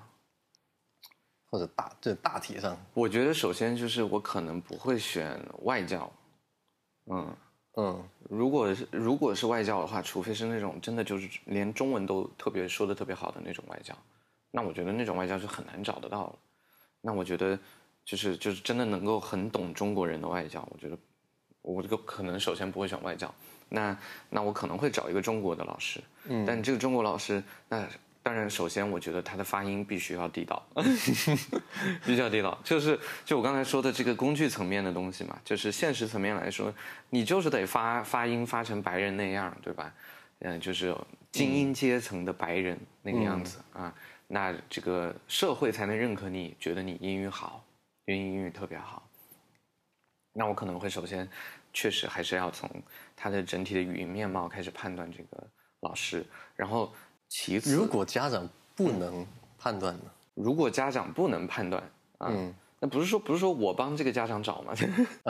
[1.51, 6.13] 或者大这大体上，我觉得首先就是我可能不会选外教，
[7.11, 7.37] 嗯。
[7.77, 13.95] 嗯，如果是如果是外教的话，除非是那种真的就是连中文都特别说的特别好的那种外教，
[14.51, 16.39] 那我觉得那种外教是很难找得到了。
[17.01, 17.59] 那我觉得
[18.05, 20.99] 就是就是真的能够很懂中国人的外教，我觉得
[21.63, 23.33] 我这个可能首先不会选外教，
[23.69, 23.97] 那
[24.31, 27.87] 那我可能会找一个中国的老师，嗯，但这个中国老师那。
[28.27, 30.61] 当然，首先我觉得他的发音必须要地道，
[32.05, 32.59] 必须要地道。
[32.65, 36.75] 就是就我刚才说的这个工具层面的东西嘛，就是现实层面来说，
[37.09, 39.95] 你就是得发发音发成白人那样，对吧？
[40.41, 40.93] 嗯，就是
[41.31, 43.95] 精英阶层的白人那个样子啊，
[44.27, 47.65] 那这个社会才能认可你，觉得你英语好，
[48.07, 49.09] 因为英语特别好。
[50.33, 51.29] 那我可能会首先，
[51.73, 52.69] 确实还是要从
[53.15, 55.47] 他的整体的语音面貌开始判断这个
[55.83, 56.93] 老师，然后。
[57.29, 59.27] 其次，如果家长不能
[59.59, 60.05] 判断呢？
[60.35, 61.83] 如果家长不能判断，
[62.21, 64.75] 嗯，那不是说不是说我帮这个家长找吗？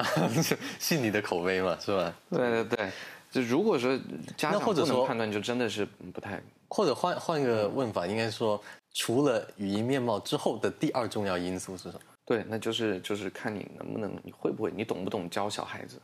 [0.78, 2.12] 信你的口碑嘛，是吧？
[2.30, 2.90] 对对对，
[3.30, 3.96] 就如果说
[4.36, 6.42] 家长不能判断，就真的是不太。
[6.68, 8.60] 或者换换个问法，应该说，
[8.94, 12.00] 除了语音面貌之后的第二重要因素是什么？
[12.24, 16.00] 对，那就是就是看你能不能，你会不会，你懂不懂教小孩子？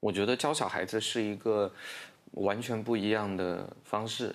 [0.00, 1.70] 我觉得教小孩子是一个
[2.30, 4.34] 完全不一样的方式。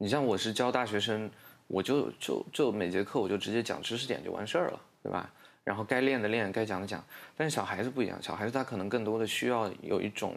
[0.00, 1.28] 你像我是教大学生，
[1.66, 5.28] 我就就就每节课我就直接讲知识点就完事儿了，对吧？
[5.64, 7.04] 然后该练的练，该讲的讲。
[7.36, 10.36] 但是小孩子不一样，小孩子他可能更多的需要有一种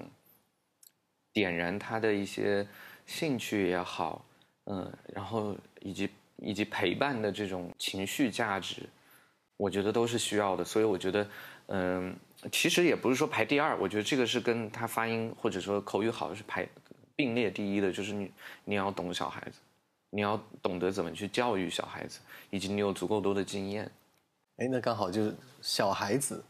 [1.31, 2.67] 点燃他的一些
[3.05, 4.25] 兴趣也好，
[4.65, 8.81] 嗯，然后以及以及陪伴的这种情绪价值，
[9.57, 10.65] 我觉得都是需要的。
[10.65, 11.29] 所以我觉得，
[11.67, 12.15] 嗯，
[12.51, 16.67] 其实也不是说排第二，我觉得这个是跟他发音或者说口语好是排。
[17.21, 18.31] 并列第一的就是你，
[18.65, 19.59] 你要懂小孩子，
[20.09, 23.85] 你要懂得怎么去教育小孩子，以及你有足够多的经验。
[24.57, 26.43] 哎，那刚好就是小孩子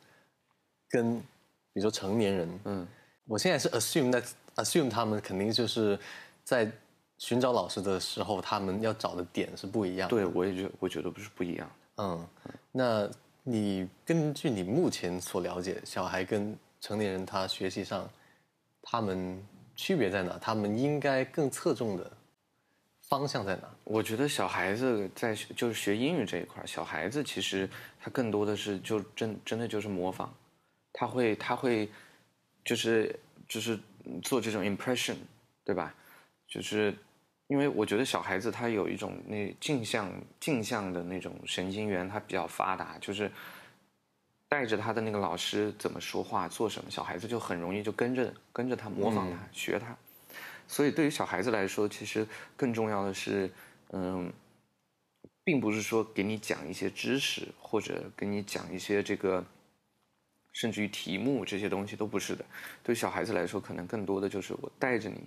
[0.87, 1.25] 跟比
[1.73, 2.87] 如说成年人，嗯，
[3.25, 4.23] 我现在是 assume that
[4.55, 5.99] assume 他们肯定就是
[6.45, 6.71] 在
[7.17, 10.07] 寻找老师的时候，他们要找的点是不一样。
[10.07, 11.69] 对，我也觉我觉得不是不一样。
[11.97, 12.27] 嗯，
[12.71, 13.09] 那
[13.43, 18.09] 你根据你目前所了解，小孩跟成年人他学习上，
[18.83, 19.43] 他们。
[19.81, 20.37] 区别在哪？
[20.37, 22.11] 他们应该更侧重的
[23.09, 23.63] 方向在哪？
[23.83, 27.67] 我觉得小孩子在就是学英语这一块，小孩子其实
[27.99, 30.31] 他更多的是就真真的就是模仿，
[30.93, 31.89] 他会他会
[32.63, 33.79] 就是就是
[34.21, 35.15] 做这种 impression，
[35.65, 35.95] 对吧？
[36.47, 36.93] 就是
[37.47, 43.31] 因为我觉得小孩子他有一种那镜像镜像的那种神经元，他比较发达，就是。
[44.51, 49.95] 带着他的那个老师怎么说话、做什么，小孩子就很容易就跟着跟着他模仿他、学他。
[50.67, 53.49] 所以对于小孩子来说，其实更重要的是，
[53.93, 54.29] 嗯，
[55.45, 59.41] 并不是说给你讲一些知识，或者给你讲一些这个，
[60.51, 62.43] 甚至于题目这些东西都不是的。
[62.83, 65.23] 对小孩子来说，可能更多的就是我带着你，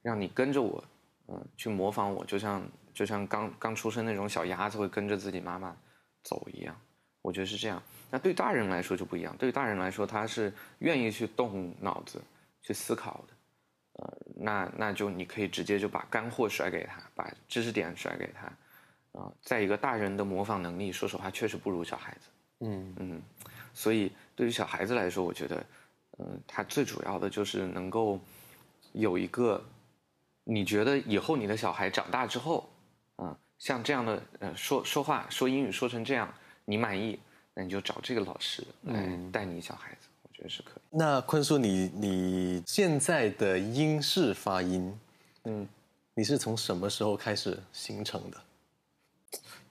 [0.00, 0.84] 让你跟着我，
[1.26, 2.62] 嗯，去模仿我，就像
[2.94, 5.76] 就像刚刚出生那种小鸭子会跟着自己妈妈
[6.22, 6.80] 走一样。
[7.22, 7.82] 我觉得是这样。
[8.10, 12.20] 那对大人来说就不一样，对于大人来说他是愿意去动脑子
[12.62, 13.34] 去思考的。
[13.94, 22.28] 呃，那那就你可以直接就把干货甩给他，把知识点甩给他，啊，再一个大人的模仿能力，说实话确实不如小孩子，
[22.60, 23.22] 嗯嗯，
[23.74, 25.66] 所以对于小孩子来说，我觉得，
[26.18, 28.20] 嗯，他最主要的就是能够
[28.92, 29.60] 有一个，
[30.44, 32.70] 你觉得以后你的小孩长大之后，
[33.16, 36.32] 啊，像这样的呃说说话说英语说成这样，
[36.68, 37.18] 你满意，
[37.54, 40.08] 那你就找这个老师来带你小孩子。
[40.22, 40.82] 我觉得是可以。
[40.90, 44.94] 那坤叔，你你现在的英式发音，
[45.44, 45.66] 嗯，
[46.12, 48.36] 你是从什么时候开始形成的？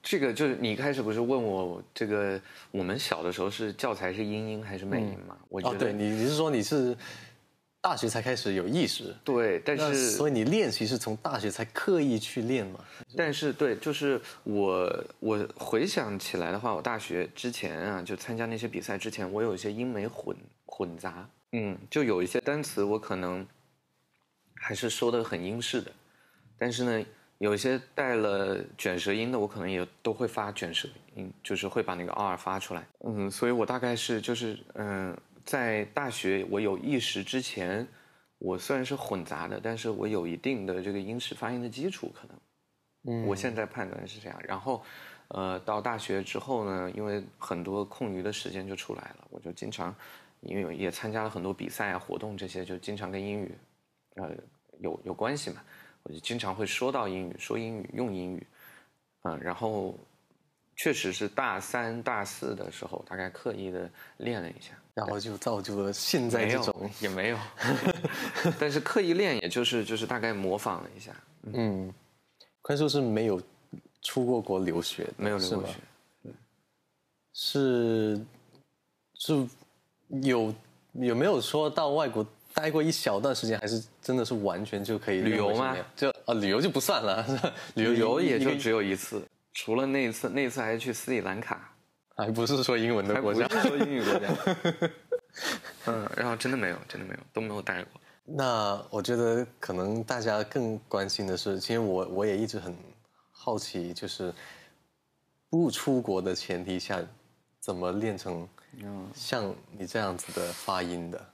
[0.02, 2.40] 这个就是你一开始不是问我这个，
[2.72, 5.36] 我们小的时候是教材是英音还是美音嘛？
[5.48, 6.96] 我觉得，对你你是说你是
[7.80, 9.14] 大学才开始有意识？
[9.24, 12.80] 对，但是所以你练习是从大学才刻意去练嘛？
[13.16, 20.36] 但是对，就是我我回想起来的话，我大学之前啊，就参加那些比赛之前，我有一些英美混。
[20.70, 23.44] 混杂，嗯，就有一些单词我可能
[24.54, 25.90] 还是说的很英式的，
[26.56, 27.06] 但是呢，
[27.38, 35.16] 有一些带了卷舌音的，我可能也都会发卷舌音，就是会把那个 r 发出来，嗯，所以我大概是就是嗯，
[35.48, 37.88] 在大学我有意识之前，
[38.36, 44.84] 我虽然是混杂的，但是我有一定的这个英式发音的基础，可能，嗯，我现在判断是这样，然后，
[45.28, 49.94] 呃，到大学之后呢，因为很多空余的时间就出来了，我就经常。
[50.42, 53.52] 因为也参加了很多比赛啊、活动这些，就经常跟英语，
[54.14, 54.30] 呃，
[54.78, 55.60] 有有关系嘛。
[56.04, 58.46] 我就经常会说到英语，说英语，用英语，
[59.24, 59.98] 嗯，然后
[60.76, 67.38] 确实是大三、大四的时候，大概刻意的练了一下，然后就造就了现在这种也没有，
[68.58, 71.12] 但是刻意练，也就是就是大概模仿了一下。
[71.52, 71.92] 嗯，
[72.62, 73.40] 宽叔是没有
[74.02, 75.74] 出过国留学，没有留过学，
[77.32, 78.20] 是
[79.14, 79.46] 是。
[80.22, 80.54] 有
[80.94, 85.76] 有没有说到外国待过一小段时间，还是真的是完全就可以旅游吗？
[85.94, 91.67] 就啊，旅游就不算了，旅游也就只有一次，除了那一次，那次还去斯里兰卡，
[92.18, 94.28] 还不是说英文的国家，不是说英语国家。
[95.86, 98.00] 嗯，然后真的没有，真的没有，都没有待过。
[98.24, 102.76] 那我觉得可能大家更关心的是，其实我我也一直很
[103.30, 104.34] 好奇，就是
[105.48, 107.00] 不出国的前提下，
[107.60, 108.46] 怎么练成。
[109.14, 111.26] 像你这样子的发音的，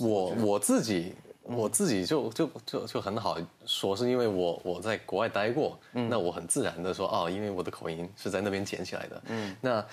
[0.00, 1.14] 我我自己
[1.48, 9.22] 我自己就就就就很好说，是因为我我在国外待过，那我很自然的说哦，因为我的口音是在那边捡起来的。
[9.28, 9.86] 嗯，那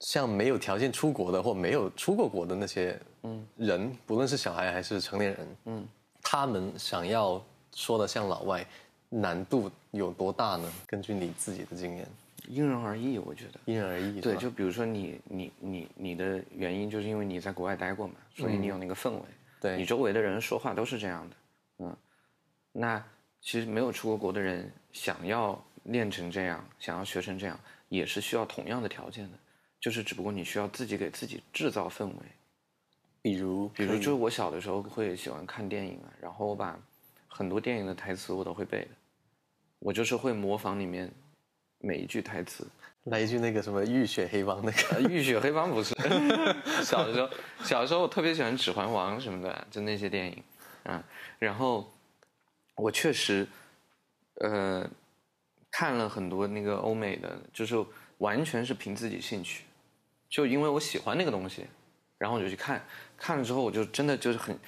[0.00, 2.98] 像没有条件出国的或没有出过国的那些
[3.56, 5.86] 人，不论是小孩还是成年人，嗯，
[6.22, 7.42] 他们想要
[7.74, 8.64] 说的像老外，
[9.08, 10.72] 难度有多大呢？
[10.86, 12.06] 根据你自己的经验。
[12.48, 14.20] 因人而异，我觉得因人而异。
[14.20, 19.20] 对，就比如说你你你你的原因，就是因为你在国外待过嘛，所以你有那个氛围。
[19.60, 21.36] 对，你周围的人说话都是这样的，
[21.78, 21.96] 嗯。
[22.72, 23.04] 那
[23.40, 29.38] 其实没有出过国的人，想要练成这样，想要学成这样，也是需要同样的条件的，
[29.80, 32.14] 就是只不过你需要自己给自己制造氛围。
[33.22, 36.78] 比如，比如就是我小的时候会喜欢看电影啊，然后我把
[37.26, 38.90] 很多电影的台词我都会背的，
[39.78, 41.10] 我就是会模仿里面。
[41.80, 42.66] 每一句台词，
[43.10, 45.00] 来一句那个什么浴血黑帮那个。
[45.08, 45.94] 浴血黑帮不是，
[46.84, 47.30] 小的时候
[47.64, 50.42] 小的时候我特别喜欢《指环王》什么的，就那些电影，
[50.84, 51.02] 啊，
[51.38, 51.92] 然后
[52.76, 53.46] 我确实，
[54.40, 54.88] 呃，
[55.70, 57.82] 看了很多那个欧美的，就是
[58.18, 59.64] 完全是凭自己兴趣，
[60.28, 61.66] 就因为我喜欢那个东西，
[62.18, 62.84] 然后我就去看，
[63.16, 64.58] 看了之后我就真的就是很，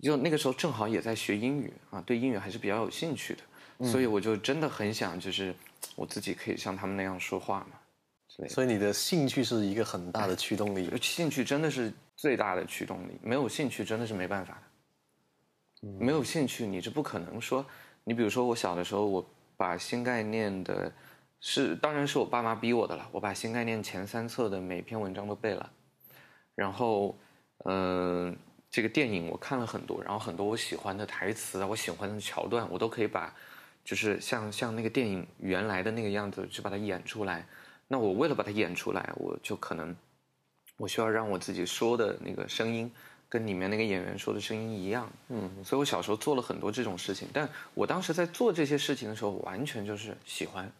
[0.00, 5.54] 就那个时候正好也在学英语啊，对英语还是比较有兴趣的，所以我就真的很想就是。
[5.96, 8.46] 我自己可以像他们那样说话嘛？
[8.48, 10.88] 所以你的兴趣是一个很大的驱动力。
[11.02, 15.88] 兴趣真的是最大的驱动力，没有兴趣真的是没办法的。
[15.98, 17.66] 没有兴趣，你是不可能说。
[18.04, 20.92] 你比如说，我小的时候，我把新概念的，
[21.40, 23.08] 是当然是我爸妈逼我的了。
[23.10, 25.70] 我把新概念前三册的每篇文章都背了，
[26.54, 27.16] 然后，
[27.64, 28.36] 嗯，
[28.70, 33.34] 这个电影我看了很多，然后很多我喜欢的台词啊，我喜欢的桥段，我都可以把。
[33.88, 37.46] 就是像像那个电影原来的那个样子去把它演出来，
[37.86, 39.96] 那我为了把它演出来，我就可能
[40.76, 42.92] 我需要让我自己说的那个声音
[43.30, 50.70] 跟里面那个演员说的声音一样，嗯，所以我小时候做了很多这种事情，但我当时在做这些事情的时候，完全就是喜欢，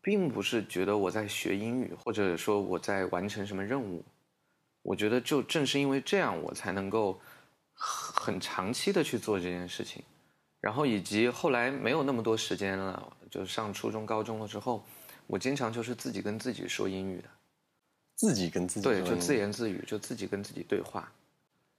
[0.00, 4.04] 并不是觉得我在学英语，或者说我在完成什么任务，
[4.82, 7.20] 我觉得就正是因为这样，我才能够
[7.74, 10.00] 很长期的去做这件事情。
[10.66, 14.84] 然后以及后来没有那么多时间了，就上初中、高中了之后，
[15.28, 17.28] 我经常就是自己跟自己说英语的，
[18.16, 21.08] 自己跟自己对，就自言自语，就自己跟自己对话。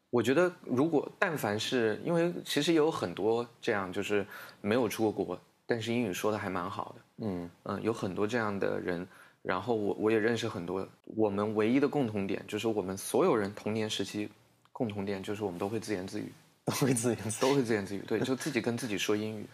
[0.09, 4.25] 我觉得，如果但凡是因为其实也有很多这样，就是
[4.61, 7.25] 没有出过国，但是英语说的还蛮好的。
[7.25, 9.05] 嗯嗯，有很多这样的人，
[9.41, 10.88] 然后我我也认识很多。
[11.03, 14.29] 我们唯一的共同点就是我们所有人童年时期
[14.71, 16.31] 共同点就是我们都会自言自语，
[16.68, 17.41] 都会自言自语。
[17.41, 17.99] 都会自言自语。
[18.05, 19.47] 对，就自己跟自己说英语，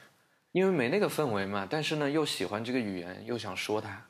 [0.52, 1.68] 因为没那个氛围嘛。
[1.70, 4.04] 但是呢，又喜欢这个语言，又想说它。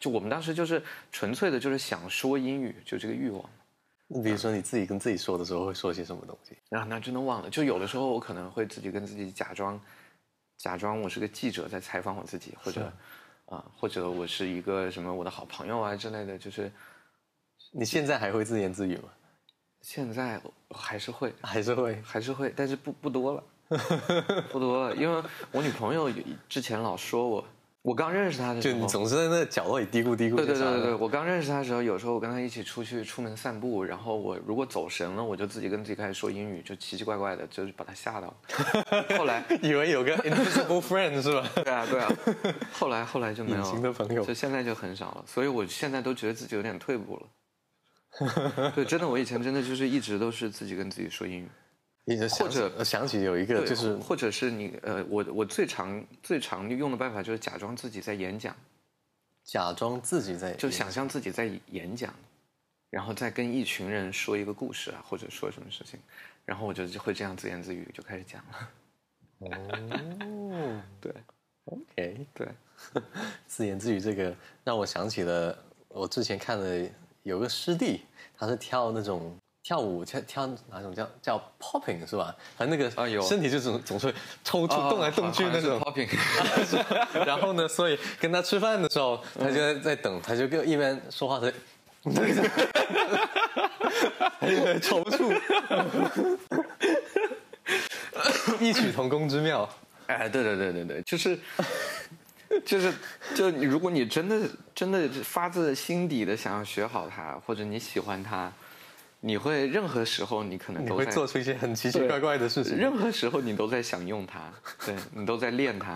[0.00, 3.42] 就我们当时就是纯粹的，就是想说英语，就这个欲望。
[4.06, 6.56] 你比如说你自己跟自己说的时候会说些什么东西？
[6.74, 7.48] 啊，那真的忘了。
[7.48, 9.80] 就有的时候我可能会自己跟自己假装，
[10.56, 12.92] 假装我是个记者在采访我自己，或者
[13.46, 16.38] 啊，或者我是一个什么我的好朋友啊之类的。
[16.38, 16.72] 就是
[17.70, 19.08] 你现在还会自言自语吗？
[19.80, 21.98] 现在还是会， 还是会？
[22.04, 23.42] 还是会，但是不不多了，
[24.50, 24.94] 不多了。
[24.96, 25.22] 因为
[25.52, 26.10] 我女朋友
[26.48, 27.44] 之前老说我，
[27.82, 30.36] 我刚认识她的时候，就你总是在那角落里嘀咕嘀咕。
[30.36, 38.34] 对对对对对，我刚认识她的时候，有时候我跟她一起出去出门散步，然后我如果走神了，我就自己跟自己开始说英语，就奇奇怪怪的，就是把她吓到。
[39.16, 41.48] 后来 以为有个 invisible friend 是吧？
[41.64, 42.12] 对啊对啊，
[42.72, 47.22] 后来后来就没有隐形的朋友就现在就很少了，所以我现在都觉得自己有点退步了。
[48.74, 51.48] 对，真的，我以前真的就是一直都是自己跟自己说英语。
[52.30, 58.56] 或者呃想起有一个，就是或者是你呃，我我最常最常用的办法就是假装自己在演讲，
[59.44, 62.14] 假装自己在就想象自己在演讲，
[62.88, 66.00] 然后再跟一群人说一个故事啊，或者说什么事情，
[66.46, 68.70] 然后我就会这样自言自语就开始讲了。
[69.44, 71.12] 哦对
[71.66, 72.48] ，OK，对，
[73.46, 75.56] 自言自语这个让我想起了
[75.88, 76.90] 我之前看的
[77.22, 78.02] 有个师弟，
[78.38, 82.34] 他是跳那种跳舞跳跳哪种叫叫 popping 是吧？
[82.56, 85.78] 反正那个啊有身体就总总是抽搐、动来动去那种。
[85.80, 86.08] popping，
[87.26, 91.52] 然后呢，所以跟他吃饭的时候，他就在在等，他就跟一边说话的，
[94.40, 95.38] 他就在抽搐，
[98.60, 99.68] 异曲同工之妙。
[100.06, 101.38] 哎，对对对对对，就是。
[102.68, 102.92] 就是，
[103.34, 108.52] 就你如果你真的真的发自心底的想要学好它，或者你喜欢它，
[109.20, 112.76] 你会任何时候你可能都会做出一些很奇奇怪怪的事情。
[112.76, 114.52] 任何时候你都在想用它，
[114.84, 115.92] 对你都在练它。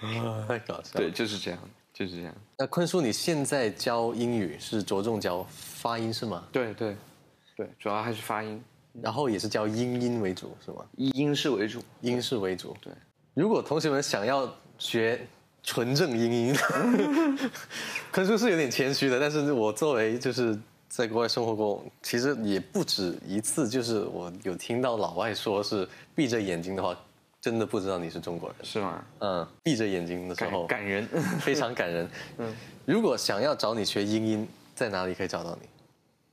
[0.00, 0.94] 啊，太搞笑。
[0.94, 1.60] 对，，就是这样，
[1.92, 2.34] 就是这样。
[2.56, 6.42] 那坤叔，你现在教英语是着重教发音是吗？
[6.50, 6.96] 对对
[7.54, 8.64] 对，主要还是发音，
[9.00, 10.84] 然后也是教英音为主是吗？
[10.96, 11.82] 以英式为主。
[12.00, 12.76] 英式为主。
[12.80, 12.92] 对，
[13.34, 15.26] 如果同学们想要学
[15.62, 16.56] 纯正英音，
[18.12, 26.94] 坤叔是有点谦虚的，但是我作为就是在国外生活过，其实也不止一次，就是我有听到老外说是闭着眼睛的话，
[27.40, 28.58] 真的不知道你是中国人。
[28.62, 29.04] 是吗？
[29.20, 31.06] 嗯，闭着眼睛的时候，感感人。
[31.40, 32.08] 非常感人。
[32.38, 35.68] 嗯，如果想要找你学英音，在哪里可以找到你？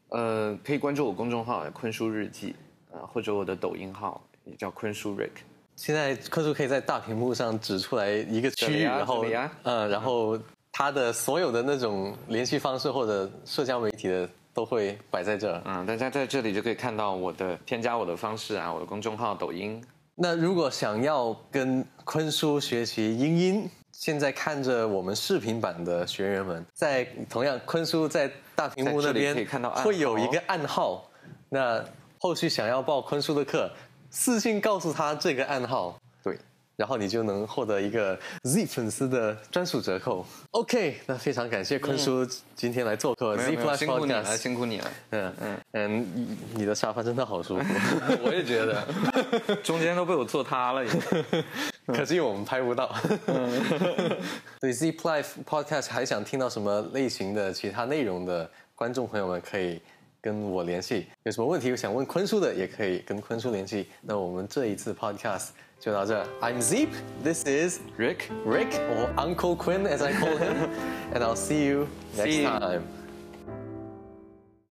[0.09, 2.55] 呃，可以关注我公众号“坤叔日记”
[2.91, 5.29] 啊、或者我的抖音号也叫坤叔 Rick。
[5.75, 9.25] 现在坤叔可以在大屏幕上指出来一个区域，啊然后
[9.63, 10.37] 呃，然后
[10.71, 15.61] 他的所有的那种联系方式或者社交媒体的都会摆在这儿。
[15.65, 19.81] 嗯，大家在这里就可以看到我的添加我的方式啊，我的公众号、抖音。
[20.15, 23.69] 那如果想要跟坤叔学习英音，
[23.99, 31.11] 现在看着我们视频版的学员们，在同样坤叔在大屏幕那边可以看到会有一个暗号，
[31.49, 31.83] 那
[32.17, 33.69] 后续想要报坤叔的课，
[34.09, 36.39] 私信告诉他这个暗号，对，
[36.77, 40.25] 然后你就能获得一个 Z 粉丝的专属折扣。
[40.51, 42.25] OK，那非常感谢坤叔
[42.55, 44.37] 今天来做客没 Z Plus 辛苦你了。
[44.37, 44.91] 辛苦你了。
[45.09, 47.65] 嗯嗯嗯，你你的沙发真的好舒服，
[48.23, 50.85] 我也觉得， 中间都被我坐塌了。
[51.93, 52.93] 可惜我们拍不到。
[54.59, 59.81] 对 Zip Life Podcast 还想听到什么类型的其他内容的观众朋友们可以。
[60.21, 63.87] 跟我联系，有什么问题想问坤叔的，也可以跟坤叔联系。
[64.01, 66.21] 那我们这一次 podcast 就到这。
[66.41, 68.23] I'm Zip，this is Rick。
[68.45, 70.67] Rick or Uncle Quinn as I call him,
[71.13, 71.87] and I'll see you
[72.17, 72.98] next time.